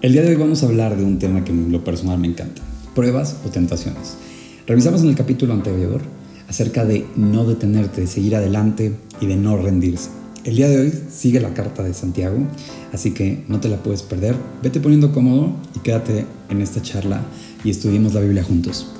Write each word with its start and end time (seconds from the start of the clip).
El 0.00 0.12
día 0.12 0.22
de 0.22 0.28
hoy 0.28 0.36
vamos 0.36 0.62
a 0.62 0.66
hablar 0.66 0.96
de 0.96 1.04
un 1.04 1.18
tema 1.18 1.42
que 1.42 1.50
en 1.50 1.72
lo 1.72 1.82
personal 1.82 2.20
me 2.20 2.28
encanta, 2.28 2.62
pruebas 2.94 3.38
o 3.44 3.48
tentaciones. 3.48 4.16
Revisamos 4.64 5.02
en 5.02 5.08
el 5.08 5.16
capítulo 5.16 5.54
anterior 5.54 6.00
acerca 6.48 6.84
de 6.84 7.04
no 7.16 7.44
detenerte, 7.44 8.02
de 8.02 8.06
seguir 8.06 8.36
adelante 8.36 8.94
y 9.20 9.26
de 9.26 9.34
no 9.34 9.56
rendirse. 9.56 10.10
El 10.44 10.54
día 10.54 10.68
de 10.68 10.78
hoy 10.78 10.94
sigue 11.10 11.40
la 11.40 11.52
carta 11.52 11.82
de 11.82 11.94
Santiago, 11.94 12.38
así 12.92 13.10
que 13.10 13.42
no 13.48 13.58
te 13.58 13.68
la 13.68 13.82
puedes 13.82 14.02
perder. 14.02 14.36
Vete 14.62 14.78
poniendo 14.78 15.10
cómodo 15.10 15.56
y 15.74 15.80
quédate 15.80 16.26
en 16.48 16.62
esta 16.62 16.80
charla 16.80 17.22
y 17.64 17.70
estudiemos 17.70 18.14
la 18.14 18.20
Biblia 18.20 18.44
juntos. 18.44 18.97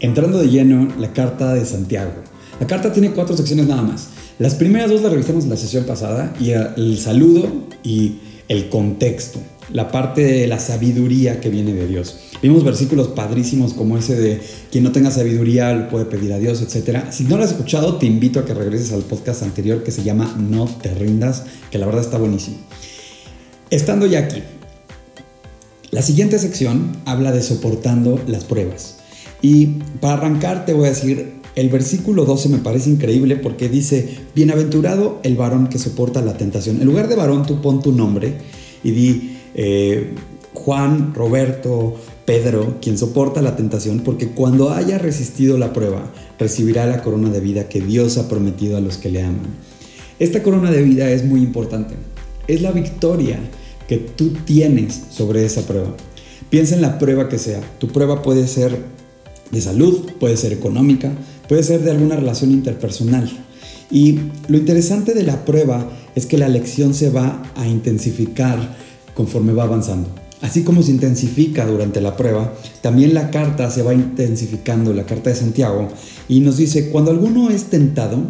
Entrando 0.00 0.38
de 0.38 0.48
lleno, 0.48 0.88
la 0.98 1.12
carta 1.12 1.52
de 1.52 1.64
Santiago. 1.66 2.12
La 2.58 2.66
carta 2.66 2.90
tiene 2.90 3.10
cuatro 3.10 3.36
secciones 3.36 3.66
nada 3.66 3.82
más. 3.82 4.08
Las 4.38 4.54
primeras 4.54 4.88
dos 4.90 5.02
las 5.02 5.12
revisamos 5.12 5.44
en 5.44 5.50
la 5.50 5.58
sesión 5.58 5.84
pasada 5.84 6.32
y 6.40 6.52
el 6.52 6.98
saludo 6.98 7.46
y 7.82 8.14
el 8.48 8.70
contexto, 8.70 9.38
la 9.70 9.92
parte 9.92 10.22
de 10.22 10.46
la 10.46 10.58
sabiduría 10.58 11.40
que 11.40 11.50
viene 11.50 11.74
de 11.74 11.86
Dios. 11.86 12.16
Vimos 12.42 12.64
versículos 12.64 13.08
padrísimos 13.08 13.74
como 13.74 13.98
ese 13.98 14.16
de 14.16 14.40
quien 14.72 14.84
no 14.84 14.92
tenga 14.92 15.10
sabiduría 15.10 15.88
puede 15.90 16.06
pedir 16.06 16.32
a 16.32 16.38
Dios, 16.38 16.62
etc. 16.62 17.04
Si 17.10 17.24
no 17.24 17.36
lo 17.36 17.44
has 17.44 17.50
escuchado, 17.50 17.96
te 17.96 18.06
invito 18.06 18.40
a 18.40 18.46
que 18.46 18.54
regreses 18.54 18.92
al 18.92 19.02
podcast 19.02 19.42
anterior 19.42 19.84
que 19.84 19.90
se 19.90 20.02
llama 20.02 20.34
No 20.38 20.64
te 20.64 20.94
rindas, 20.94 21.44
que 21.70 21.76
la 21.76 21.84
verdad 21.84 22.00
está 22.00 22.16
buenísimo. 22.16 22.56
Estando 23.68 24.06
ya 24.06 24.20
aquí, 24.20 24.42
la 25.90 26.00
siguiente 26.00 26.38
sección 26.38 26.96
habla 27.04 27.32
de 27.32 27.42
soportando 27.42 28.18
las 28.26 28.44
pruebas. 28.44 28.99
Y 29.42 29.66
para 30.00 30.14
arrancar 30.14 30.66
te 30.66 30.72
voy 30.72 30.86
a 30.86 30.90
decir, 30.90 31.40
el 31.56 31.68
versículo 31.68 32.24
12 32.24 32.48
me 32.48 32.58
parece 32.58 32.90
increíble 32.90 33.36
porque 33.36 33.68
dice, 33.68 34.18
bienaventurado 34.34 35.20
el 35.22 35.36
varón 35.36 35.68
que 35.68 35.78
soporta 35.78 36.22
la 36.22 36.34
tentación. 36.34 36.80
En 36.80 36.86
lugar 36.86 37.08
de 37.08 37.16
varón 37.16 37.44
tú 37.46 37.60
pon 37.60 37.82
tu 37.82 37.92
nombre 37.92 38.34
y 38.84 38.90
di 38.92 39.36
eh, 39.54 40.14
Juan, 40.54 41.14
Roberto, 41.14 41.96
Pedro, 42.24 42.78
quien 42.80 42.98
soporta 42.98 43.42
la 43.42 43.56
tentación, 43.56 44.00
porque 44.00 44.28
cuando 44.28 44.70
haya 44.70 44.98
resistido 44.98 45.58
la 45.58 45.72
prueba, 45.72 46.12
recibirá 46.38 46.86
la 46.86 47.02
corona 47.02 47.30
de 47.30 47.40
vida 47.40 47.68
que 47.68 47.80
Dios 47.80 48.18
ha 48.18 48.28
prometido 48.28 48.76
a 48.76 48.80
los 48.80 48.98
que 48.98 49.10
le 49.10 49.22
aman. 49.22 49.48
Esta 50.18 50.42
corona 50.42 50.70
de 50.70 50.82
vida 50.82 51.10
es 51.10 51.24
muy 51.24 51.40
importante. 51.40 51.94
Es 52.46 52.62
la 52.62 52.72
victoria 52.72 53.38
que 53.88 53.96
tú 53.96 54.30
tienes 54.44 55.00
sobre 55.10 55.44
esa 55.44 55.62
prueba. 55.62 55.94
Piensa 56.50 56.74
en 56.74 56.82
la 56.82 56.98
prueba 56.98 57.28
que 57.28 57.38
sea. 57.38 57.60
Tu 57.78 57.88
prueba 57.88 58.22
puede 58.22 58.46
ser 58.46 58.78
de 59.50 59.60
salud, 59.60 60.12
puede 60.18 60.36
ser 60.36 60.52
económica, 60.52 61.12
puede 61.48 61.62
ser 61.62 61.82
de 61.82 61.90
alguna 61.90 62.16
relación 62.16 62.50
interpersonal. 62.50 63.30
Y 63.90 64.18
lo 64.48 64.56
interesante 64.56 65.14
de 65.14 65.24
la 65.24 65.44
prueba 65.44 65.90
es 66.14 66.26
que 66.26 66.38
la 66.38 66.48
lección 66.48 66.94
se 66.94 67.10
va 67.10 67.42
a 67.56 67.66
intensificar 67.66 68.76
conforme 69.14 69.52
va 69.52 69.64
avanzando. 69.64 70.08
Así 70.42 70.62
como 70.62 70.82
se 70.82 70.92
intensifica 70.92 71.66
durante 71.66 72.00
la 72.00 72.16
prueba, 72.16 72.54
también 72.80 73.12
la 73.12 73.30
carta 73.30 73.70
se 73.70 73.82
va 73.82 73.92
intensificando, 73.92 74.94
la 74.94 75.04
carta 75.04 75.30
de 75.30 75.36
Santiago, 75.36 75.88
y 76.28 76.40
nos 76.40 76.56
dice, 76.56 76.88
cuando 76.88 77.10
alguno 77.10 77.50
es 77.50 77.64
tentado, 77.64 78.22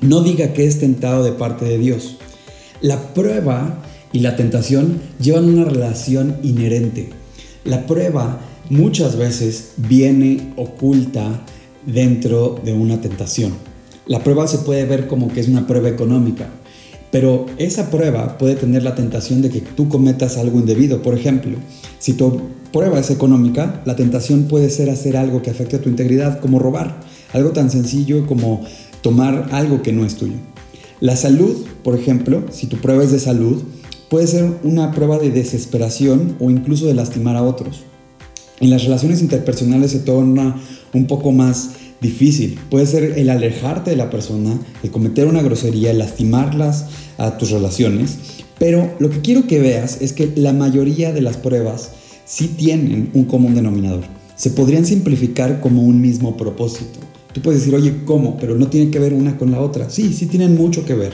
no 0.00 0.22
diga 0.22 0.52
que 0.52 0.66
es 0.66 0.80
tentado 0.80 1.22
de 1.22 1.32
parte 1.32 1.64
de 1.66 1.78
Dios. 1.78 2.16
La 2.80 3.14
prueba 3.14 3.82
y 4.12 4.20
la 4.20 4.36
tentación 4.36 5.00
llevan 5.20 5.44
una 5.44 5.64
relación 5.64 6.36
inherente. 6.42 7.10
La 7.64 7.86
prueba 7.86 8.40
muchas 8.70 9.16
veces 9.16 9.72
viene 9.76 10.52
oculta 10.56 11.44
dentro 11.86 12.60
de 12.64 12.72
una 12.72 13.00
tentación. 13.00 13.52
La 14.06 14.22
prueba 14.22 14.46
se 14.46 14.58
puede 14.58 14.84
ver 14.84 15.06
como 15.06 15.28
que 15.28 15.40
es 15.40 15.48
una 15.48 15.66
prueba 15.66 15.88
económica, 15.88 16.48
pero 17.10 17.46
esa 17.56 17.90
prueba 17.90 18.38
puede 18.38 18.54
tener 18.54 18.82
la 18.82 18.94
tentación 18.94 19.42
de 19.42 19.50
que 19.50 19.60
tú 19.60 19.88
cometas 19.88 20.36
algo 20.36 20.58
indebido. 20.58 21.02
Por 21.02 21.14
ejemplo, 21.14 21.56
si 21.98 22.12
tu 22.12 22.40
prueba 22.72 22.98
es 22.98 23.10
económica, 23.10 23.82
la 23.86 23.96
tentación 23.96 24.44
puede 24.44 24.70
ser 24.70 24.90
hacer 24.90 25.16
algo 25.16 25.42
que 25.42 25.50
afecte 25.50 25.76
a 25.76 25.80
tu 25.80 25.88
integridad, 25.88 26.40
como 26.40 26.58
robar, 26.58 27.00
algo 27.32 27.50
tan 27.50 27.70
sencillo 27.70 28.26
como 28.26 28.62
tomar 29.02 29.48
algo 29.52 29.82
que 29.82 29.92
no 29.92 30.04
es 30.04 30.16
tuyo. 30.16 30.36
La 31.00 31.16
salud, 31.16 31.66
por 31.84 31.94
ejemplo, 31.94 32.42
si 32.50 32.66
tu 32.66 32.76
prueba 32.78 33.04
es 33.04 33.12
de 33.12 33.20
salud, 33.20 33.62
puede 34.10 34.26
ser 34.26 34.50
una 34.64 34.92
prueba 34.92 35.18
de 35.18 35.30
desesperación 35.30 36.36
o 36.40 36.50
incluso 36.50 36.86
de 36.86 36.94
lastimar 36.94 37.36
a 37.36 37.42
otros. 37.42 37.84
En 38.60 38.70
las 38.70 38.84
relaciones 38.84 39.22
interpersonales 39.22 39.92
se 39.92 40.00
torna 40.00 40.60
un 40.92 41.06
poco 41.06 41.32
más 41.32 41.70
difícil. 42.00 42.58
Puede 42.70 42.86
ser 42.86 43.04
el 43.16 43.30
alejarte 43.30 43.90
de 43.90 43.96
la 43.96 44.10
persona, 44.10 44.58
el 44.82 44.90
cometer 44.90 45.26
una 45.26 45.42
grosería, 45.42 45.90
el 45.90 45.98
lastimarlas 45.98 46.86
a 47.18 47.38
tus 47.38 47.50
relaciones. 47.50 48.18
Pero 48.58 48.94
lo 48.98 49.10
que 49.10 49.20
quiero 49.20 49.46
que 49.46 49.60
veas 49.60 50.00
es 50.00 50.12
que 50.12 50.32
la 50.34 50.52
mayoría 50.52 51.12
de 51.12 51.20
las 51.20 51.36
pruebas 51.36 51.90
sí 52.24 52.48
tienen 52.48 53.10
un 53.14 53.24
común 53.24 53.54
denominador. 53.54 54.04
Se 54.34 54.50
podrían 54.50 54.84
simplificar 54.84 55.60
como 55.60 55.82
un 55.82 56.00
mismo 56.00 56.36
propósito. 56.36 56.98
Tú 57.32 57.42
puedes 57.42 57.60
decir, 57.60 57.74
oye, 57.74 58.04
¿cómo? 58.04 58.36
Pero 58.38 58.56
no 58.56 58.68
tiene 58.68 58.90
que 58.90 58.98
ver 58.98 59.14
una 59.14 59.36
con 59.36 59.50
la 59.50 59.60
otra. 59.60 59.90
Sí, 59.90 60.12
sí 60.12 60.26
tienen 60.26 60.56
mucho 60.56 60.84
que 60.84 60.94
ver. 60.94 61.12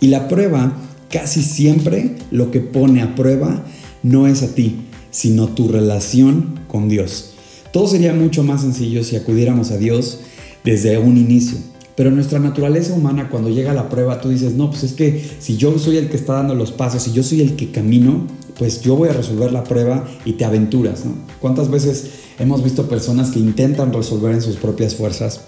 Y 0.00 0.08
la 0.08 0.28
prueba, 0.28 0.76
casi 1.10 1.42
siempre 1.42 2.16
lo 2.30 2.50
que 2.50 2.60
pone 2.60 3.02
a 3.02 3.14
prueba 3.14 3.64
no 4.02 4.26
es 4.26 4.42
a 4.42 4.48
ti, 4.54 4.76
sino 5.14 5.46
tu 5.46 5.68
relación 5.68 6.58
con 6.66 6.88
Dios. 6.88 7.30
Todo 7.72 7.86
sería 7.86 8.12
mucho 8.12 8.42
más 8.42 8.62
sencillo 8.62 9.04
si 9.04 9.14
acudiéramos 9.14 9.70
a 9.70 9.78
Dios 9.78 10.18
desde 10.64 10.98
un 10.98 11.16
inicio. 11.16 11.56
Pero 11.94 12.10
nuestra 12.10 12.40
naturaleza 12.40 12.94
humana 12.94 13.30
cuando 13.30 13.48
llega 13.48 13.72
la 13.72 13.88
prueba 13.88 14.20
tú 14.20 14.30
dices, 14.30 14.54
no, 14.54 14.70
pues 14.70 14.82
es 14.82 14.92
que 14.94 15.24
si 15.38 15.56
yo 15.56 15.78
soy 15.78 15.98
el 15.98 16.08
que 16.08 16.16
está 16.16 16.32
dando 16.32 16.56
los 16.56 16.72
pasos, 16.72 17.04
si 17.04 17.12
yo 17.12 17.22
soy 17.22 17.42
el 17.42 17.54
que 17.54 17.70
camino, 17.70 18.26
pues 18.58 18.82
yo 18.82 18.96
voy 18.96 19.08
a 19.08 19.12
resolver 19.12 19.52
la 19.52 19.62
prueba 19.62 20.04
y 20.24 20.32
te 20.32 20.44
aventuras, 20.44 21.04
¿no? 21.04 21.12
¿Cuántas 21.40 21.70
veces 21.70 22.10
hemos 22.40 22.64
visto 22.64 22.88
personas 22.88 23.30
que 23.30 23.38
intentan 23.38 23.92
resolver 23.92 24.34
en 24.34 24.42
sus 24.42 24.56
propias 24.56 24.96
fuerzas? 24.96 25.42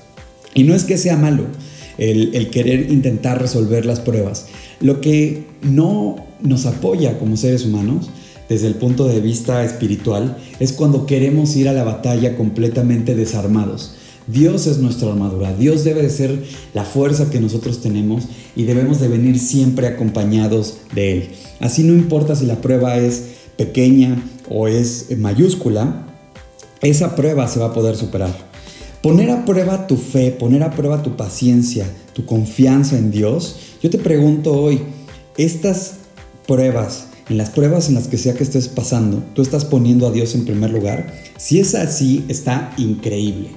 Y 0.55 0.63
no 0.63 0.75
es 0.77 0.85
que 0.85 0.99
sea 0.99 1.17
malo 1.17 1.43
el 1.99 2.51
querer 2.51 2.93
intentar 2.93 3.41
resolver 3.41 3.85
las 3.85 3.99
pruebas. 3.99 4.47
Lo 4.81 5.01
que 5.01 5.47
no 5.63 6.25
nos 6.41 6.67
apoya 6.67 7.19
como 7.19 7.37
seres 7.37 7.65
humanos 7.65 8.11
desde 8.49 8.67
el 8.69 8.75
punto 8.75 9.07
de 9.09 9.21
vista 9.21 9.65
espiritual 9.65 10.37
es 10.61 10.73
cuando 10.73 11.07
queremos 11.07 11.57
ir 11.57 11.69
a 11.69 11.73
la 11.73 11.85
batalla 11.85 12.37
completamente 12.37 13.15
desarmados. 13.15 13.95
Dios 14.27 14.67
es 14.67 14.79
nuestra 14.79 15.11
armadura, 15.11 15.55
Dios 15.55 15.85
debe 15.85 16.03
de 16.03 16.11
ser 16.11 16.43
la 16.75 16.85
fuerza 16.85 17.31
que 17.31 17.41
nosotros 17.41 17.81
tenemos 17.81 18.25
y 18.57 18.65
debemos 18.65 19.01
de 19.01 19.09
venir 19.09 19.39
siempre 19.39 19.87
acompañados 19.87 20.79
de 20.95 21.13
Él. 21.13 21.29
Así 21.61 21.85
no 21.85 21.93
importa 21.93 22.35
si 22.35 22.45
la 22.45 22.61
prueba 22.61 22.97
es 22.97 23.23
pequeña 23.57 24.21
o 24.51 24.67
es 24.67 25.17
mayúscula, 25.17 26.07
esa 26.81 27.15
prueba 27.15 27.47
se 27.47 27.61
va 27.61 27.67
a 27.67 27.73
poder 27.73 27.97
superar. 27.97 28.35
Poner 29.01 29.31
a 29.31 29.45
prueba 29.45 29.87
tu 29.87 29.97
fe, 29.97 30.33
poner 30.33 30.65
a 30.65 30.73
prueba 30.73 31.03
tu 31.03 31.17
paciencia, 31.17 31.87
tu 32.13 32.27
confianza 32.27 32.99
en 32.99 33.13
Dios. 33.13 33.57
Yo 33.81 33.91
te 33.91 33.99
pregunto 33.99 34.53
hoy, 34.53 34.81
estas 35.37 35.99
pruebas 36.49 37.07
en 37.29 37.39
las 37.39 37.51
pruebas 37.51 37.89
en 37.89 37.95
las 37.95 38.09
que 38.09 38.19
sea 38.19 38.35
que 38.35 38.45
estés 38.45 38.69
pasando, 38.69 39.23
tú 39.35 39.43
estás 39.43 39.65
poniendo 39.65 40.07
a 40.07 40.13
Dios 40.13 40.35
en 40.35 40.45
primer 40.45 40.71
lugar. 40.71 41.13
Si 41.37 41.59
es 41.59 41.75
así, 41.75 42.25
está 42.29 42.73
increíble. 42.79 43.49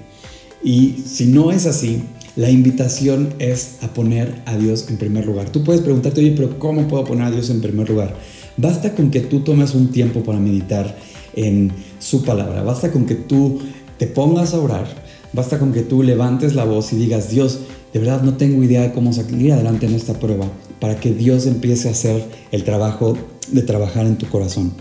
Y 0.64 1.04
si 1.06 1.26
no 1.26 1.52
es 1.52 1.66
así, 1.66 2.02
la 2.36 2.50
invitación 2.50 3.34
es 3.40 3.78
a 3.82 3.94
poner 3.94 4.42
a 4.46 4.58
Dios 4.58 4.86
en 4.90 4.98
primer 4.98 5.26
lugar. 5.26 5.50
Tú 5.50 5.64
puedes 5.64 5.82
preguntarte, 5.82 6.22
oye, 6.22 6.34
pero 6.36 6.58
¿cómo 6.58 6.88
puedo 6.88 7.06
poner 7.06 7.26
a 7.26 7.32
Dios 7.32 7.50
en 7.50 7.62
primer 7.62 7.90
lugar? 7.90 8.16
Basta 8.58 8.96
con 8.96 9.12
que 9.12 9.22
tú 9.22 9.42
tomes 9.42 9.74
un 9.76 9.92
tiempo 9.92 10.24
para 10.24 10.40
meditar 10.40 10.98
en 11.36 11.72
su 12.00 12.24
palabra. 12.24 12.64
Basta 12.64 12.92
con 12.92 13.06
que 13.06 13.16
tú 13.16 13.60
te 13.98 14.08
pongas 14.08 14.54
a 14.54 14.60
orar. 14.60 14.88
Basta 15.32 15.60
con 15.60 15.74
que 15.74 15.82
tú 15.82 16.02
levantes 16.02 16.56
la 16.56 16.66
voz 16.66 16.92
y 16.92 16.96
digas, 16.96 17.30
Dios, 17.30 17.60
de 17.94 18.00
verdad 18.00 18.24
no 18.24 18.36
tengo 18.36 18.64
idea 18.64 18.82
de 18.82 18.92
cómo 18.94 19.14
salir 19.14 19.54
adelante 19.54 19.86
en 19.86 19.94
esta 19.94 20.14
prueba, 20.14 20.48
para 20.80 21.00
que 21.00 21.14
Dios 21.14 21.46
empiece 21.46 21.88
a 21.88 21.92
hacer 21.92 22.24
el 22.52 22.64
trabajo 22.64 23.18
de 23.52 23.62
trabajar 23.62 24.06
en 24.06 24.18
tu 24.18 24.28
corazón. 24.28 24.74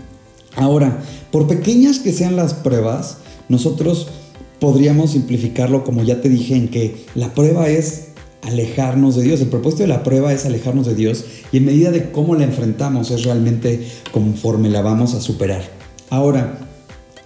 Ahora, 0.55 1.01
por 1.31 1.47
pequeñas 1.47 1.99
que 1.99 2.11
sean 2.11 2.35
las 2.35 2.53
pruebas, 2.53 3.17
nosotros 3.47 4.07
podríamos 4.59 5.11
simplificarlo 5.11 5.83
como 5.83 6.03
ya 6.03 6.21
te 6.21 6.29
dije 6.29 6.55
en 6.55 6.67
que 6.67 7.05
la 7.15 7.33
prueba 7.33 7.69
es 7.69 8.09
alejarnos 8.43 9.15
de 9.15 9.23
Dios. 9.23 9.41
El 9.41 9.47
propósito 9.47 9.83
de 9.83 9.89
la 9.89 10.03
prueba 10.03 10.33
es 10.33 10.45
alejarnos 10.45 10.85
de 10.85 10.95
Dios 10.95 11.25
y 11.51 11.57
en 11.57 11.65
medida 11.65 11.91
de 11.91 12.11
cómo 12.11 12.35
la 12.35 12.43
enfrentamos 12.43 13.11
es 13.11 13.23
realmente 13.23 13.87
conforme 14.11 14.69
la 14.69 14.81
vamos 14.81 15.13
a 15.13 15.21
superar. 15.21 15.61
Ahora, 16.09 16.59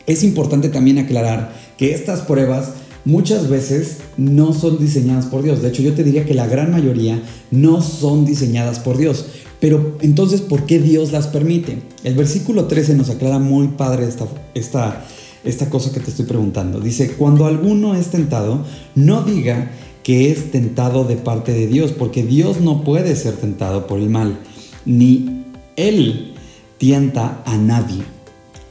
es 0.05 0.23
importante 0.23 0.69
también 0.69 0.97
aclarar 0.97 1.53
que 1.77 1.93
estas 1.93 2.21
pruebas 2.21 2.73
muchas 3.05 3.49
veces 3.49 3.97
no 4.17 4.53
son 4.53 4.79
diseñadas 4.79 5.25
por 5.25 5.43
Dios. 5.43 5.61
De 5.61 5.69
hecho, 5.69 5.81
yo 5.81 5.93
te 5.93 6.03
diría 6.03 6.25
que 6.25 6.33
la 6.33 6.47
gran 6.47 6.71
mayoría 6.71 7.21
no 7.51 7.81
son 7.81 8.25
diseñadas 8.25 8.79
por 8.79 8.97
Dios. 8.97 9.25
Pero 9.59 9.97
entonces, 10.01 10.41
¿por 10.41 10.65
qué 10.65 10.79
Dios 10.79 11.11
las 11.11 11.27
permite? 11.27 11.79
El 12.03 12.15
versículo 12.15 12.65
13 12.65 12.95
nos 12.95 13.09
aclara 13.09 13.39
muy 13.39 13.69
padre 13.69 14.05
esta, 14.07 14.27
esta 14.53 15.05
esta 15.43 15.69
cosa 15.69 15.91
que 15.91 15.99
te 15.99 16.09
estoy 16.09 16.25
preguntando. 16.25 16.79
Dice, 16.79 17.11
cuando 17.11 17.45
alguno 17.45 17.95
es 17.95 18.07
tentado, 18.07 18.65
no 18.95 19.23
diga 19.23 19.71
que 20.03 20.31
es 20.31 20.51
tentado 20.51 21.05
de 21.05 21.15
parte 21.15 21.53
de 21.53 21.67
Dios, 21.67 21.91
porque 21.91 22.23
Dios 22.23 22.61
no 22.61 22.83
puede 22.83 23.15
ser 23.15 23.35
tentado 23.35 23.87
por 23.87 23.99
el 23.99 24.09
mal, 24.09 24.39
ni 24.85 25.43
Él 25.75 26.33
tienta 26.77 27.41
a 27.45 27.57
nadie. 27.57 28.03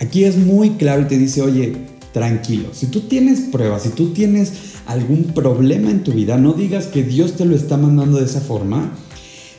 Aquí 0.00 0.24
es 0.24 0.36
muy 0.36 0.70
claro 0.70 1.02
y 1.02 1.06
te 1.06 1.18
dice, 1.18 1.42
oye, 1.42 1.76
tranquilo, 2.12 2.68
si 2.72 2.86
tú 2.86 3.00
tienes 3.02 3.40
pruebas, 3.40 3.82
si 3.82 3.88
tú 3.90 4.12
tienes 4.12 4.52
algún 4.86 5.32
problema 5.34 5.90
en 5.90 6.04
tu 6.04 6.12
vida, 6.12 6.36
no 6.36 6.52
digas 6.52 6.86
que 6.86 7.02
Dios 7.02 7.34
te 7.34 7.44
lo 7.44 7.56
está 7.56 7.76
mandando 7.76 8.18
de 8.18 8.26
esa 8.26 8.40
forma, 8.40 8.92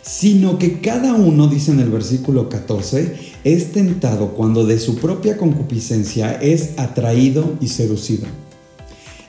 sino 0.04 0.60
que 0.60 0.82
cada 0.82 1.14
uno, 1.14 1.48
dice 1.48 1.72
en 1.72 1.80
el 1.80 1.90
versículo 1.90 2.50
14, 2.50 3.16
es 3.44 3.72
tentado 3.72 4.34
cuando 4.34 4.66
de 4.66 4.80
su 4.80 4.98
propia 4.98 5.38
concupiscencia 5.38 6.34
es 6.34 6.72
atraído 6.78 7.56
y 7.62 7.70
seducido. 7.70 8.28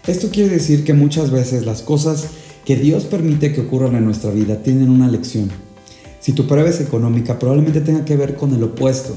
Esto 0.06 0.28
quiere 0.30 0.50
decir 0.50 0.84
que 0.84 0.92
muchas 0.92 1.30
veces 1.30 1.64
las 1.64 1.80
cosas 1.80 2.26
que 2.64 2.76
Dios 2.76 3.04
permite 3.04 3.52
que 3.52 3.60
ocurran 3.60 3.94
en 3.94 4.04
nuestra 4.04 4.30
vida 4.30 4.62
tienen 4.62 4.90
una 4.90 5.08
lección. 5.08 5.50
Si 6.20 6.32
tu 6.32 6.46
prueba 6.46 6.68
es 6.68 6.80
económica, 6.80 7.38
probablemente 7.38 7.80
tenga 7.80 8.04
que 8.04 8.16
ver 8.16 8.34
con 8.34 8.52
el 8.54 8.62
opuesto. 8.62 9.14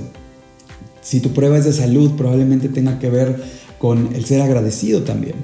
Si 1.01 1.21
tu 1.21 1.31
prueba 1.31 1.57
es 1.57 1.65
de 1.65 1.73
salud, 1.73 2.11
probablemente 2.17 2.69
tenga 2.69 2.99
que 2.99 3.09
ver 3.09 3.41
con 3.79 4.15
el 4.15 4.25
ser 4.25 4.41
agradecido 4.41 5.03
también 5.03 5.35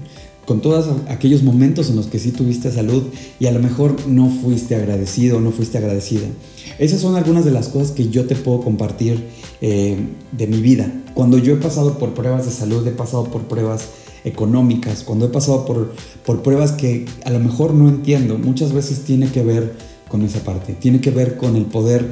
con 0.45 0.62
todos 0.62 0.88
aquellos 1.07 1.44
momentos 1.44 1.89
en 1.89 1.95
los 1.95 2.07
que 2.07 2.19
sí 2.19 2.31
tuviste 2.31 2.71
salud 2.71 3.03
y 3.39 3.45
a 3.45 3.51
lo 3.51 3.59
mejor 3.59 4.07
no 4.07 4.30
fuiste 4.30 4.75
agradecido 4.75 5.38
o 5.38 5.41
no 5.41 5.51
fuiste 5.51 5.77
agradecida. 5.77 6.27
Esas 6.80 7.01
son 7.01 7.15
algunas 7.15 7.45
de 7.45 7.51
las 7.51 7.69
cosas 7.69 7.91
que 7.91 8.09
yo 8.09 8.25
te 8.25 8.35
puedo 8.35 8.62
compartir 8.62 9.24
eh, 9.62 9.97
de 10.31 10.47
mi 10.47 10.57
vida. 10.57 10.91
Cuando 11.13 11.38
yo 11.38 11.53
he 11.53 11.57
pasado 11.57 11.97
por 11.97 12.13
pruebas 12.13 12.45
de 12.45 12.51
salud, 12.51 12.85
he 12.85 12.91
pasado 12.91 13.25
por 13.25 13.44
pruebas 13.44 13.89
económicas, 14.25 15.03
cuando 15.03 15.25
he 15.25 15.30
pasado 15.30 15.65
por, 15.65 15.94
por 16.25 16.41
pruebas 16.41 16.71
que 16.71 17.06
a 17.25 17.30
lo 17.30 17.39
mejor 17.39 17.74
no 17.74 17.89
entiendo, 17.89 18.38
muchas 18.38 18.71
veces 18.71 19.03
tiene 19.03 19.30
que 19.30 19.44
ver 19.44 19.74
con 20.09 20.24
esa 20.24 20.39
parte, 20.39 20.74
tiene 20.74 21.01
que 21.01 21.12
ver 21.12 21.38
con 21.38 21.56
el 21.56 21.65
poder 21.65 22.07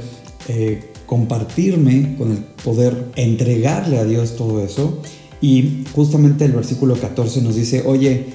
eh, 0.49 0.91
compartirme, 1.05 2.15
con 2.17 2.31
el 2.31 2.37
poder 2.37 3.07
entregarle 3.15 3.97
a 3.97 4.05
Dios 4.05 4.35
todo 4.35 4.63
eso 4.63 4.99
y 5.41 5.83
justamente 5.93 6.45
el 6.45 6.51
versículo 6.51 6.95
14 6.95 7.41
nos 7.41 7.55
dice, 7.55 7.83
oye, 7.85 8.27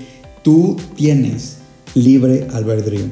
tú 0.43 0.77
tienes 0.97 1.59
libre 1.95 2.49
albedrío. 2.53 3.07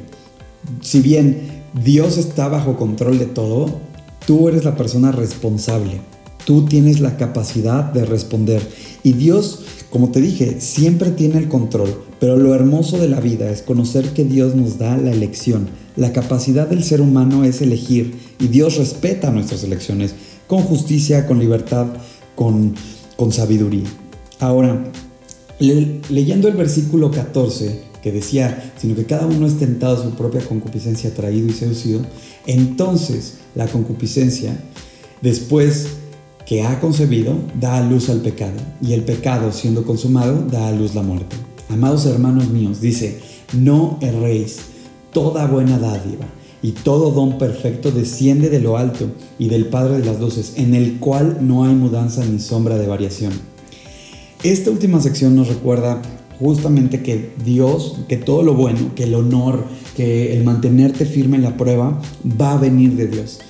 Si 0.81 0.99
bien 0.99 1.63
Dios 1.83 2.17
está 2.17 2.49
bajo 2.49 2.75
control 2.75 3.17
de 3.17 3.25
todo, 3.25 3.79
tú 4.27 4.49
eres 4.49 4.65
la 4.65 4.75
persona 4.75 5.11
responsable. 5.11 6.01
Tú 6.45 6.65
tienes 6.65 6.99
la 6.99 7.17
capacidad 7.17 7.85
de 7.85 8.05
responder. 8.05 8.61
Y 9.01 9.13
Dios, 9.13 9.61
como 9.89 10.11
te 10.11 10.21
dije, 10.21 10.59
siempre 10.59 11.11
tiene 11.11 11.37
el 11.39 11.47
control. 11.47 12.03
Pero 12.19 12.37
lo 12.37 12.53
hermoso 12.53 12.97
de 12.97 13.09
la 13.09 13.19
vida 13.19 13.49
es 13.49 13.61
conocer 13.61 14.09
que 14.09 14.25
Dios 14.25 14.55
nos 14.55 14.77
da 14.77 14.97
la 14.97 15.11
elección. 15.11 15.67
La 15.95 16.13
capacidad 16.13 16.67
del 16.67 16.83
ser 16.83 17.01
humano 17.01 17.43
es 17.43 17.61
elegir. 17.61 18.13
Y 18.39 18.47
Dios 18.47 18.77
respeta 18.77 19.31
nuestras 19.31 19.63
elecciones 19.63 20.13
con 20.47 20.61
justicia, 20.61 21.25
con 21.25 21.39
libertad, 21.39 21.87
con 22.35 22.75
con 23.17 23.31
sabiduría. 23.31 23.87
Ahora, 24.39 24.83
leyendo 25.59 26.47
el 26.47 26.55
versículo 26.55 27.11
14, 27.11 27.83
que 28.01 28.11
decía, 28.11 28.73
sino 28.77 28.95
que 28.95 29.05
cada 29.05 29.25
uno 29.25 29.47
es 29.47 29.57
tentado 29.57 29.97
a 29.97 30.03
su 30.03 30.11
propia 30.11 30.41
concupiscencia, 30.41 31.13
traído 31.13 31.47
y 31.47 31.53
seducido, 31.53 32.01
entonces 32.45 33.39
la 33.55 33.67
concupiscencia, 33.67 34.57
después 35.21 35.87
que 36.45 36.61
ha 36.61 36.79
concebido, 36.79 37.35
da 37.59 37.77
a 37.77 37.81
luz 37.81 38.09
al 38.09 38.21
pecado, 38.21 38.59
y 38.81 38.93
el 38.93 39.03
pecado, 39.03 39.51
siendo 39.51 39.85
consumado, 39.85 40.45
da 40.51 40.67
a 40.67 40.71
luz 40.71 40.93
la 40.93 41.01
muerte. 41.01 41.35
Amados 41.69 42.05
hermanos 42.05 42.49
míos, 42.49 42.79
dice, 42.79 43.19
no 43.53 43.97
erréis 44.01 44.57
toda 45.11 45.47
buena 45.47 45.79
dádiva 45.79 46.27
y 46.65 46.71
todo 46.71 47.11
don 47.11 47.37
perfecto 47.37 47.91
desciende 47.91 48.49
de 48.49 48.59
lo 48.59 48.75
alto 48.75 49.11
y 49.37 49.49
del 49.49 49.67
Padre 49.67 49.99
de 49.99 50.05
las 50.05 50.19
Luces, 50.19 50.53
en 50.55 50.73
el 50.73 50.97
cual 50.97 51.37
no 51.41 51.63
hay 51.63 51.75
mudanza 51.75 52.25
ni 52.25 52.39
sombra 52.39 52.79
de 52.79 52.87
variación. 52.87 53.33
Esta 54.41 54.71
última 54.71 54.99
sección 54.99 55.35
nos 55.35 55.47
recuerda 55.47 56.01
justamente 56.39 57.03
que 57.03 57.35
Dios, 57.45 57.99
que 58.09 58.17
todo 58.17 58.41
lo 58.41 58.55
bueno, 58.55 58.95
que 58.95 59.03
el 59.03 59.13
honor, 59.13 59.63
que 59.95 60.35
el 60.35 60.43
mantenerte 60.43 61.05
firme 61.05 61.37
en 61.37 61.43
la 61.43 61.55
prueba 61.55 62.01
va 62.41 62.53
a 62.53 62.57
venir 62.57 62.95
de 62.95 63.09
Dios. 63.09 63.41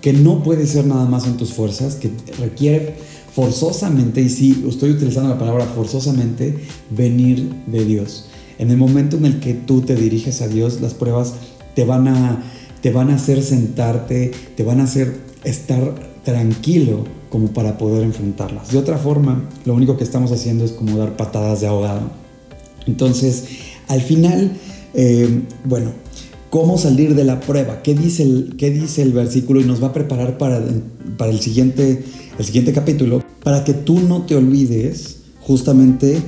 Que 0.00 0.12
no 0.12 0.42
puede 0.42 0.66
ser 0.66 0.84
nada 0.84 1.04
más 1.04 1.28
en 1.28 1.36
tus 1.36 1.52
fuerzas, 1.52 1.94
que 1.94 2.10
requiere 2.40 2.96
forzosamente, 3.36 4.20
y 4.20 4.30
sí, 4.30 4.64
estoy 4.68 4.90
utilizando 4.90 5.28
la 5.28 5.38
palabra 5.38 5.64
forzosamente, 5.64 6.58
venir 6.90 7.52
de 7.68 7.84
Dios. 7.84 8.24
En 8.58 8.72
el 8.72 8.78
momento 8.78 9.16
en 9.16 9.26
el 9.26 9.38
que 9.38 9.54
tú 9.54 9.82
te 9.82 9.94
diriges 9.94 10.42
a 10.42 10.48
Dios, 10.48 10.80
las 10.80 10.94
pruebas 10.94 11.34
te 11.78 11.84
van 11.84 12.08
a, 12.08 12.42
te 12.82 12.90
van 12.90 13.08
a 13.08 13.14
hacer 13.14 13.40
sentarte, 13.40 14.32
te 14.56 14.64
van 14.64 14.80
a 14.80 14.82
hacer 14.82 15.14
estar 15.44 15.94
tranquilo 16.24 17.04
como 17.30 17.52
para 17.52 17.78
poder 17.78 18.02
enfrentarlas. 18.02 18.72
De 18.72 18.78
otra 18.78 18.98
forma, 18.98 19.48
lo 19.64 19.74
único 19.74 19.96
que 19.96 20.02
estamos 20.02 20.32
haciendo 20.32 20.64
es 20.64 20.72
como 20.72 20.98
dar 20.98 21.16
patadas 21.16 21.60
de 21.60 21.68
ahogado. 21.68 22.10
Entonces, 22.88 23.44
al 23.86 24.00
final, 24.00 24.56
eh, 24.92 25.42
bueno, 25.62 25.92
¿cómo 26.50 26.78
salir 26.78 27.14
de 27.14 27.22
la 27.22 27.38
prueba? 27.38 27.80
¿Qué 27.80 27.94
dice 27.94 28.24
el, 28.24 28.56
qué 28.58 28.72
dice 28.72 29.02
el 29.02 29.12
versículo? 29.12 29.60
Y 29.60 29.64
nos 29.64 29.80
va 29.80 29.88
a 29.88 29.92
preparar 29.92 30.36
para, 30.36 30.60
para 31.16 31.30
el, 31.30 31.38
siguiente, 31.38 32.02
el 32.40 32.44
siguiente 32.44 32.72
capítulo, 32.72 33.22
para 33.44 33.62
que 33.62 33.72
tú 33.72 34.00
no 34.00 34.22
te 34.22 34.34
olvides 34.34 35.18
justamente 35.42 36.20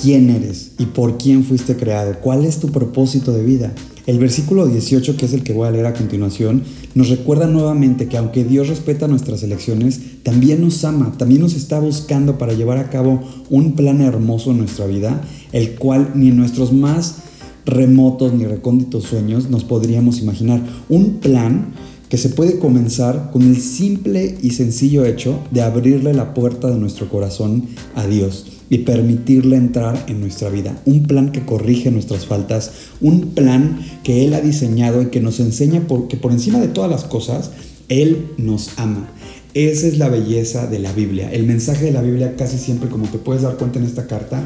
quién 0.00 0.30
eres 0.30 0.72
y 0.78 0.86
por 0.86 1.18
quién 1.18 1.44
fuiste 1.44 1.76
creado, 1.76 2.20
cuál 2.20 2.44
es 2.44 2.58
tu 2.58 2.68
propósito 2.68 3.32
de 3.32 3.44
vida. 3.44 3.72
El 4.06 4.18
versículo 4.18 4.66
18, 4.66 5.16
que 5.16 5.24
es 5.24 5.32
el 5.32 5.42
que 5.42 5.54
voy 5.54 5.66
a 5.66 5.70
leer 5.70 5.86
a 5.86 5.94
continuación, 5.94 6.62
nos 6.94 7.08
recuerda 7.08 7.46
nuevamente 7.46 8.06
que 8.06 8.18
aunque 8.18 8.44
Dios 8.44 8.68
respeta 8.68 9.08
nuestras 9.08 9.42
elecciones, 9.42 10.22
también 10.22 10.60
nos 10.60 10.84
ama, 10.84 11.14
también 11.16 11.40
nos 11.40 11.54
está 11.54 11.80
buscando 11.80 12.36
para 12.36 12.52
llevar 12.52 12.76
a 12.76 12.90
cabo 12.90 13.22
un 13.48 13.72
plan 13.72 14.02
hermoso 14.02 14.50
en 14.50 14.58
nuestra 14.58 14.86
vida, 14.86 15.22
el 15.52 15.76
cual 15.76 16.10
ni 16.14 16.28
en 16.28 16.36
nuestros 16.36 16.72
más 16.72 17.16
remotos 17.64 18.34
ni 18.34 18.44
recónditos 18.44 19.04
sueños 19.04 19.48
nos 19.48 19.64
podríamos 19.64 20.20
imaginar. 20.20 20.60
Un 20.90 21.14
plan 21.14 21.72
que 22.08 22.18
se 22.18 22.28
puede 22.28 22.58
comenzar 22.58 23.30
con 23.32 23.42
el 23.42 23.56
simple 23.56 24.36
y 24.40 24.50
sencillo 24.50 25.04
hecho 25.04 25.40
de 25.50 25.62
abrirle 25.62 26.14
la 26.14 26.34
puerta 26.34 26.70
de 26.70 26.78
nuestro 26.78 27.08
corazón 27.08 27.68
a 27.94 28.06
Dios 28.06 28.46
y 28.70 28.78
permitirle 28.78 29.56
entrar 29.56 30.04
en 30.08 30.20
nuestra 30.20 30.48
vida. 30.48 30.80
Un 30.86 31.04
plan 31.04 31.32
que 31.32 31.44
corrige 31.44 31.90
nuestras 31.90 32.26
faltas, 32.26 32.72
un 33.00 33.30
plan 33.30 33.78
que 34.02 34.24
Él 34.24 34.34
ha 34.34 34.40
diseñado 34.40 35.02
y 35.02 35.06
que 35.06 35.20
nos 35.20 35.40
enseña 35.40 35.86
que 36.08 36.16
por 36.16 36.32
encima 36.32 36.60
de 36.60 36.68
todas 36.68 36.90
las 36.90 37.04
cosas, 37.04 37.50
Él 37.88 38.28
nos 38.38 38.70
ama. 38.78 39.10
Esa 39.54 39.86
es 39.86 39.98
la 39.98 40.08
belleza 40.08 40.66
de 40.66 40.80
la 40.80 40.92
Biblia. 40.92 41.30
El 41.32 41.44
mensaje 41.44 41.84
de 41.84 41.92
la 41.92 42.02
Biblia 42.02 42.34
casi 42.36 42.58
siempre, 42.58 42.88
como 42.88 43.06
te 43.06 43.18
puedes 43.18 43.42
dar 43.42 43.56
cuenta 43.56 43.78
en 43.78 43.84
esta 43.84 44.06
carta, 44.06 44.42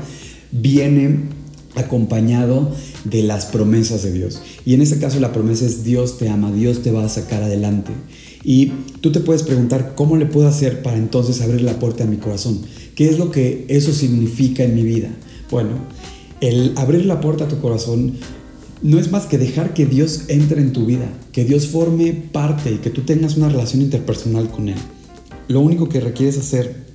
viene 0.52 1.20
acompañado 1.74 2.70
de 3.04 3.22
las 3.22 3.46
promesas 3.46 4.02
de 4.02 4.12
Dios. 4.12 4.40
Y 4.64 4.74
en 4.74 4.82
este 4.82 4.98
caso 4.98 5.20
la 5.20 5.32
promesa 5.32 5.66
es 5.66 5.84
Dios 5.84 6.18
te 6.18 6.28
ama, 6.28 6.52
Dios 6.52 6.82
te 6.82 6.92
va 6.92 7.04
a 7.04 7.08
sacar 7.08 7.42
adelante. 7.42 7.92
Y 8.44 8.72
tú 9.00 9.12
te 9.12 9.20
puedes 9.20 9.42
preguntar, 9.42 9.94
¿cómo 9.94 10.16
le 10.16 10.26
puedo 10.26 10.48
hacer 10.48 10.82
para 10.82 10.96
entonces 10.96 11.40
abrir 11.40 11.62
la 11.62 11.78
puerta 11.78 12.04
a 12.04 12.06
mi 12.06 12.16
corazón? 12.16 12.60
¿Qué 12.94 13.08
es 13.08 13.18
lo 13.18 13.30
que 13.30 13.66
eso 13.68 13.92
significa 13.92 14.64
en 14.64 14.74
mi 14.74 14.82
vida? 14.82 15.10
Bueno, 15.50 15.70
el 16.40 16.72
abrir 16.76 17.04
la 17.06 17.20
puerta 17.20 17.44
a 17.44 17.48
tu 17.48 17.60
corazón 17.60 18.14
no 18.82 18.98
es 18.98 19.10
más 19.10 19.26
que 19.26 19.38
dejar 19.38 19.74
que 19.74 19.86
Dios 19.86 20.24
entre 20.28 20.60
en 20.60 20.72
tu 20.72 20.86
vida, 20.86 21.12
que 21.32 21.44
Dios 21.44 21.66
forme 21.66 22.12
parte 22.12 22.70
y 22.72 22.78
que 22.78 22.90
tú 22.90 23.02
tengas 23.02 23.36
una 23.36 23.48
relación 23.48 23.82
interpersonal 23.82 24.48
con 24.50 24.68
Él. 24.68 24.78
Lo 25.48 25.60
único 25.60 25.88
que 25.88 26.00
requieres 26.00 26.38
hacer 26.38 26.86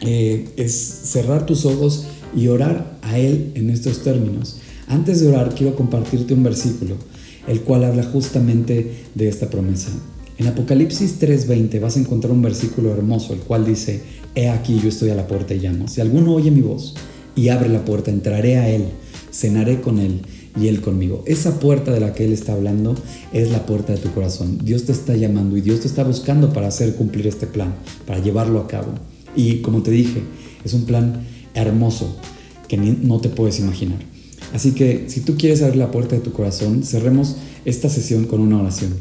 eh, 0.00 0.48
es 0.56 0.74
cerrar 0.74 1.46
tus 1.46 1.64
ojos 1.64 2.06
y 2.34 2.48
orar 2.48 2.98
a 3.02 3.18
Él 3.18 3.52
en 3.54 3.70
estos 3.70 4.02
términos. 4.02 4.56
Antes 4.86 5.20
de 5.20 5.28
orar, 5.28 5.54
quiero 5.54 5.76
compartirte 5.76 6.34
un 6.34 6.42
versículo, 6.42 6.96
el 7.48 7.60
cual 7.60 7.84
habla 7.84 8.02
justamente 8.02 8.92
de 9.14 9.28
esta 9.28 9.48
promesa. 9.48 9.90
En 10.36 10.48
Apocalipsis 10.48 11.18
3:20 11.20 11.80
vas 11.80 11.96
a 11.96 12.00
encontrar 12.00 12.32
un 12.32 12.42
versículo 12.42 12.92
hermoso, 12.92 13.34
el 13.34 13.40
cual 13.40 13.64
dice, 13.64 14.02
He 14.34 14.48
aquí 14.48 14.80
yo 14.82 14.88
estoy 14.88 15.10
a 15.10 15.14
la 15.14 15.28
puerta 15.28 15.54
y 15.54 15.60
llamo. 15.60 15.86
Si 15.86 16.00
alguno 16.00 16.34
oye 16.34 16.50
mi 16.50 16.60
voz 16.60 16.94
y 17.36 17.48
abre 17.48 17.68
la 17.68 17.84
puerta, 17.84 18.10
entraré 18.10 18.56
a 18.56 18.68
él, 18.68 18.86
cenaré 19.32 19.80
con 19.80 20.00
él 20.00 20.22
y 20.60 20.66
él 20.66 20.80
conmigo. 20.80 21.22
Esa 21.26 21.60
puerta 21.60 21.92
de 21.92 22.00
la 22.00 22.14
que 22.14 22.24
él 22.24 22.32
está 22.32 22.52
hablando 22.52 22.96
es 23.32 23.50
la 23.50 23.64
puerta 23.64 23.92
de 23.92 23.98
tu 23.98 24.10
corazón. 24.12 24.58
Dios 24.64 24.84
te 24.84 24.92
está 24.92 25.14
llamando 25.14 25.56
y 25.56 25.60
Dios 25.60 25.80
te 25.80 25.86
está 25.86 26.02
buscando 26.02 26.52
para 26.52 26.66
hacer 26.66 26.96
cumplir 26.96 27.28
este 27.28 27.46
plan, 27.46 27.74
para 28.06 28.20
llevarlo 28.20 28.58
a 28.58 28.66
cabo. 28.66 28.92
Y 29.36 29.58
como 29.58 29.82
te 29.82 29.92
dije, 29.92 30.22
es 30.64 30.74
un 30.74 30.84
plan 30.84 31.24
hermoso 31.54 32.16
que 32.68 32.76
no 32.76 33.20
te 33.20 33.28
puedes 33.28 33.58
imaginar. 33.60 33.98
Así 34.52 34.72
que 34.72 35.04
si 35.08 35.20
tú 35.20 35.36
quieres 35.36 35.62
abrir 35.62 35.76
la 35.76 35.90
puerta 35.90 36.16
de 36.16 36.22
tu 36.22 36.32
corazón, 36.32 36.84
cerremos 36.84 37.36
esta 37.64 37.88
sesión 37.88 38.26
con 38.26 38.40
una 38.40 38.60
oración 38.60 38.92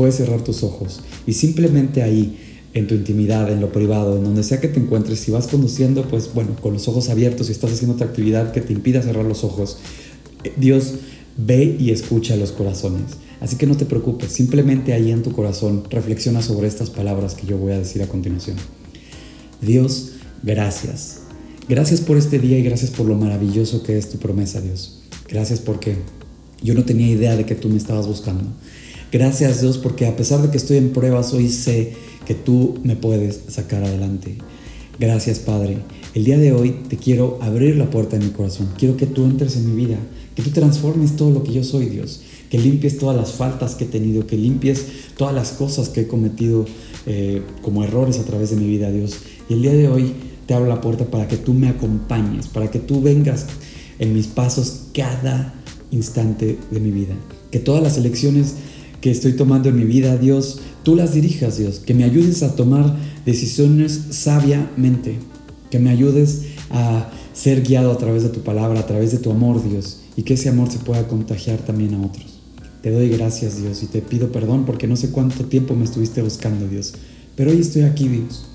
puedes 0.00 0.14
cerrar 0.14 0.42
tus 0.42 0.62
ojos 0.62 1.02
y 1.26 1.34
simplemente 1.34 2.02
ahí 2.02 2.38
en 2.72 2.86
tu 2.86 2.94
intimidad, 2.94 3.52
en 3.52 3.60
lo 3.60 3.70
privado, 3.70 4.16
en 4.16 4.24
donde 4.24 4.42
sea 4.42 4.58
que 4.58 4.68
te 4.68 4.80
encuentres. 4.80 5.20
Si 5.20 5.30
vas 5.30 5.46
conduciendo, 5.46 6.08
pues 6.08 6.32
bueno, 6.32 6.56
con 6.58 6.72
los 6.72 6.88
ojos 6.88 7.10
abiertos, 7.10 7.48
si 7.48 7.52
estás 7.52 7.72
haciendo 7.72 7.96
otra 7.96 8.06
actividad 8.06 8.50
que 8.52 8.62
te 8.62 8.72
impida 8.72 9.02
cerrar 9.02 9.26
los 9.26 9.44
ojos, 9.44 9.76
eh, 10.44 10.52
Dios 10.56 10.94
ve 11.36 11.76
y 11.78 11.90
escucha 11.90 12.34
los 12.36 12.52
corazones. 12.52 13.02
Así 13.40 13.56
que 13.56 13.66
no 13.66 13.76
te 13.76 13.84
preocupes, 13.84 14.32
simplemente 14.32 14.94
ahí 14.94 15.10
en 15.10 15.22
tu 15.22 15.32
corazón 15.32 15.84
reflexiona 15.90 16.40
sobre 16.40 16.68
estas 16.68 16.88
palabras 16.88 17.34
que 17.34 17.46
yo 17.46 17.58
voy 17.58 17.72
a 17.72 17.78
decir 17.78 18.02
a 18.02 18.06
continuación. 18.06 18.56
Dios, 19.60 20.12
gracias. 20.42 21.29
Gracias 21.70 22.00
por 22.00 22.16
este 22.16 22.40
día 22.40 22.58
y 22.58 22.64
gracias 22.64 22.90
por 22.90 23.06
lo 23.06 23.14
maravilloso 23.14 23.84
que 23.84 23.96
es 23.96 24.08
tu 24.08 24.18
promesa, 24.18 24.60
Dios. 24.60 25.02
Gracias 25.28 25.60
porque 25.60 25.94
yo 26.60 26.74
no 26.74 26.84
tenía 26.84 27.06
idea 27.06 27.36
de 27.36 27.46
que 27.46 27.54
tú 27.54 27.68
me 27.68 27.76
estabas 27.76 28.08
buscando. 28.08 28.42
Gracias, 29.12 29.60
Dios, 29.60 29.78
porque 29.78 30.06
a 30.06 30.16
pesar 30.16 30.42
de 30.42 30.50
que 30.50 30.56
estoy 30.56 30.78
en 30.78 30.90
pruebas, 30.90 31.32
hoy 31.32 31.48
sé 31.48 31.92
que 32.26 32.34
tú 32.34 32.80
me 32.82 32.96
puedes 32.96 33.42
sacar 33.46 33.84
adelante. 33.84 34.38
Gracias, 34.98 35.38
Padre. 35.38 35.78
El 36.12 36.24
día 36.24 36.38
de 36.38 36.52
hoy 36.52 36.74
te 36.88 36.96
quiero 36.96 37.38
abrir 37.40 37.76
la 37.76 37.88
puerta 37.88 38.18
de 38.18 38.24
mi 38.24 38.32
corazón. 38.32 38.70
Quiero 38.76 38.96
que 38.96 39.06
tú 39.06 39.24
entres 39.24 39.54
en 39.54 39.72
mi 39.72 39.86
vida, 39.86 39.98
que 40.34 40.42
tú 40.42 40.50
transformes 40.50 41.14
todo 41.14 41.30
lo 41.30 41.44
que 41.44 41.52
yo 41.52 41.62
soy, 41.62 41.86
Dios. 41.86 42.22
Que 42.50 42.58
limpies 42.58 42.98
todas 42.98 43.16
las 43.16 43.30
faltas 43.30 43.76
que 43.76 43.84
he 43.84 43.86
tenido, 43.86 44.26
que 44.26 44.36
limpies 44.36 44.86
todas 45.16 45.32
las 45.32 45.52
cosas 45.52 45.88
que 45.88 46.00
he 46.00 46.08
cometido 46.08 46.66
eh, 47.06 47.42
como 47.62 47.84
errores 47.84 48.18
a 48.18 48.24
través 48.24 48.50
de 48.50 48.56
mi 48.56 48.66
vida, 48.66 48.90
Dios. 48.90 49.18
Y 49.48 49.52
el 49.52 49.62
día 49.62 49.72
de 49.72 49.86
hoy 49.86 50.14
te 50.50 50.54
abro 50.54 50.66
la 50.66 50.80
puerta 50.80 51.04
para 51.04 51.28
que 51.28 51.36
tú 51.36 51.54
me 51.54 51.68
acompañes, 51.68 52.48
para 52.48 52.68
que 52.72 52.80
tú 52.80 53.00
vengas 53.00 53.46
en 54.00 54.12
mis 54.12 54.26
pasos 54.26 54.86
cada 54.92 55.54
instante 55.92 56.58
de 56.72 56.80
mi 56.80 56.90
vida. 56.90 57.14
Que 57.52 57.60
todas 57.60 57.80
las 57.80 57.96
elecciones 57.96 58.54
que 59.00 59.12
estoy 59.12 59.34
tomando 59.34 59.68
en 59.68 59.76
mi 59.76 59.84
vida, 59.84 60.16
Dios, 60.16 60.58
tú 60.82 60.96
las 60.96 61.14
dirijas, 61.14 61.56
Dios. 61.56 61.78
Que 61.78 61.94
me 61.94 62.02
ayudes 62.02 62.42
a 62.42 62.56
tomar 62.56 62.96
decisiones 63.24 64.06
sabiamente. 64.10 65.20
Que 65.70 65.78
me 65.78 65.88
ayudes 65.88 66.46
a 66.70 67.08
ser 67.32 67.62
guiado 67.62 67.92
a 67.92 67.98
través 67.98 68.24
de 68.24 68.30
tu 68.30 68.40
palabra, 68.40 68.80
a 68.80 68.86
través 68.88 69.12
de 69.12 69.18
tu 69.18 69.30
amor, 69.30 69.62
Dios. 69.62 70.00
Y 70.16 70.24
que 70.24 70.34
ese 70.34 70.48
amor 70.48 70.68
se 70.68 70.80
pueda 70.80 71.06
contagiar 71.06 71.58
también 71.58 71.94
a 71.94 72.04
otros. 72.04 72.40
Te 72.82 72.90
doy 72.90 73.08
gracias, 73.08 73.62
Dios, 73.62 73.84
y 73.84 73.86
te 73.86 74.02
pido 74.02 74.32
perdón 74.32 74.64
porque 74.66 74.88
no 74.88 74.96
sé 74.96 75.10
cuánto 75.10 75.44
tiempo 75.44 75.76
me 75.76 75.84
estuviste 75.84 76.22
buscando, 76.22 76.66
Dios. 76.66 76.94
Pero 77.36 77.52
hoy 77.52 77.60
estoy 77.60 77.82
aquí, 77.82 78.08
Dios 78.08 78.49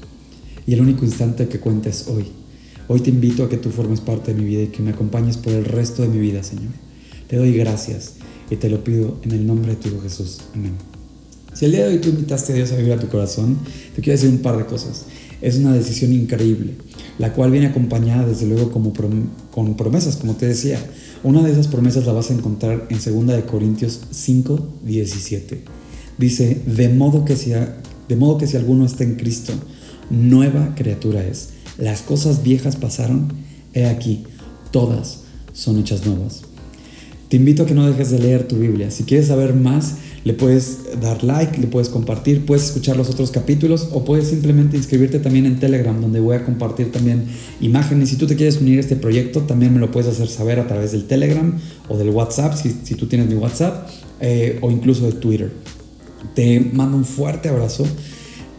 y 0.68 0.74
el 0.74 0.82
único 0.82 1.06
instante 1.06 1.48
que 1.48 1.60
cuenta 1.60 1.90
es 1.90 2.08
hoy. 2.08 2.26
Hoy 2.88 3.00
te 3.00 3.10
invito 3.10 3.44
a 3.44 3.50
que 3.50 3.58
tú 3.58 3.70
formes 3.70 4.00
parte 4.00 4.34
de 4.34 4.42
mi 4.42 4.48
vida 4.48 4.64
y 4.64 4.68
que 4.68 4.82
me 4.82 4.92
acompañes 4.92 5.38
por 5.38 5.54
el 5.54 5.66
resto 5.66 6.02
de 6.04 6.08
mi 6.08 6.20
vida, 6.20 6.44
Señor. 6.44 6.72
Te 7.28 7.38
doy 7.38 7.54
gracias 7.54 8.14
y 8.50 8.56
te 8.58 8.70
lo 8.70 8.84
pido 8.84 9.20
en 9.24 9.32
el 9.32 9.46
nombre 9.48 9.72
de 9.72 9.78
tu 9.78 9.90
Hijo 9.90 10.02
Jesús. 10.02 10.40
Amén. 10.54 10.74
Si 11.54 11.66
el 11.66 11.72
día 11.72 11.88
de 11.88 11.94
hoy 11.94 12.00
tú 12.00 12.10
invitaste 12.10 12.54
a 12.54 12.56
Dios 12.56 12.72
a 12.72 12.76
vivir 12.76 12.94
a 12.94 13.00
tu 13.00 13.08
corazón, 13.08 13.58
te 13.96 14.02
quiero 14.02 14.20
decir 14.20 14.30
un 14.30 14.40
par 14.40 14.58
de 14.58 14.66
cosas. 14.66 15.06
Es 15.42 15.58
una 15.58 15.74
decisión 15.74 16.12
increíble, 16.12 16.74
la 17.18 17.34
cual 17.34 17.52
viene 17.52 17.68
acompañada 17.68 18.28
desde 18.28 18.46
luego 18.46 18.72
como 18.72 18.94
con 19.52 19.78
promesas, 19.78 20.18
como 20.18 20.36
te 20.36 20.48
decía. 20.48 20.80
Una 21.24 21.42
de 21.42 21.52
esas 21.52 21.68
promesas 21.68 22.06
la 22.06 22.14
vas 22.14 22.30
a 22.30 22.34
encontrar 22.34 22.88
en 22.90 22.98
2 22.98 23.36
de 23.36 23.46
Corintios 23.46 24.02
5, 24.12 24.80
17. 24.84 25.64
Dice, 26.18 26.62
de 26.66 26.90
modo 26.90 27.26
que 27.26 27.36
si, 27.36 27.52
de 27.52 28.16
modo 28.16 28.38
que 28.38 28.48
si 28.48 28.58
alguno 28.58 28.86
está 28.86 29.04
en 29.04 29.16
Cristo, 29.16 29.54
nueva 30.10 30.76
criatura 30.76 31.24
es. 31.26 31.50
Las 31.78 32.02
cosas 32.02 32.44
viejas 32.44 32.76
pasaron, 32.76 33.34
he 33.74 33.86
aquí, 33.86 34.24
todas 34.72 35.22
son 35.54 35.80
hechas 35.80 36.06
nuevas. 36.06 36.44
Te 37.30 37.38
invito 37.38 37.64
a 37.64 37.66
que 37.66 37.74
no 37.74 37.90
dejes 37.90 38.12
de 38.12 38.20
leer 38.20 38.48
tu 38.48 38.58
Biblia. 38.58 38.92
Si 38.92 39.04
quieres 39.04 39.28
saber 39.28 39.56
más, 39.56 39.96
le 40.26 40.34
puedes 40.34 41.00
dar 41.02 41.24
like, 41.24 41.60
le 41.60 41.68
puedes 41.68 41.90
compartir, 41.90 42.46
puedes 42.46 42.66
escuchar 42.66 42.98
los 42.98 43.10
otros 43.10 43.32
capítulos 43.32 43.90
o 43.92 44.04
puedes 44.04 44.28
simplemente 44.28 44.78
inscribirte 44.78 45.20
también 45.20 45.46
en 45.46 45.60
Telegram, 45.60 46.00
donde 46.00 46.20
voy 46.20 46.36
a 46.36 46.44
compartir 46.44 46.92
también 46.92 47.26
imágenes. 47.62 48.10
Si 48.10 48.16
tú 48.16 48.26
te 48.26 48.36
quieres 48.36 48.62
unir 48.62 48.78
a 48.78 48.82
este 48.82 48.96
proyecto, 48.96 49.42
también 49.42 49.74
me 49.74 49.80
lo 49.80 49.92
puedes 49.92 50.10
hacer 50.10 50.28
saber 50.28 50.60
a 50.60 50.68
través 50.68 50.92
del 50.92 51.06
Telegram 51.06 51.54
o 51.90 51.98
del 51.98 52.10
WhatsApp, 52.10 52.56
si, 52.56 52.96
tú 52.96 53.08
tienes 53.08 53.28
mi 53.28 53.36
WhatsApp, 53.36 53.90
eh, 54.20 54.60
o 54.62 54.72
incluso 54.72 55.06
de 55.06 55.14
Twitter. 55.14 55.52
Te 56.34 56.60
mando 56.60 56.98
un 56.98 57.06
fuerte 57.06 57.50
abrazo 57.50 57.86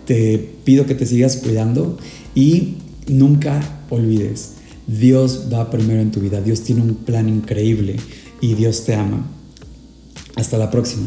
te 0.06 0.38
pido 0.64 0.86
que 0.86 0.94
te 0.94 1.06
sigas 1.06 1.36
cuidando 1.36 1.98
y 2.34 2.76
nunca 3.08 3.60
olvides, 3.90 4.52
Dios 4.86 5.48
va 5.52 5.70
primero 5.70 6.00
en 6.00 6.10
tu 6.10 6.20
vida, 6.20 6.40
Dios 6.40 6.62
tiene 6.62 6.82
un 6.82 6.94
plan 6.94 7.28
increíble 7.28 7.96
y 8.40 8.54
Dios 8.54 8.84
te 8.84 8.94
ama. 8.94 9.26
Hasta 10.36 10.58
la 10.58 10.70
próxima. 10.70 11.06